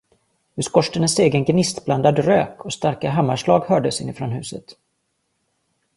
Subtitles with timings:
[0.57, 4.77] Ur skorstenen steg en gnistblandad rök och starka hammarslag hördes inifrån huset.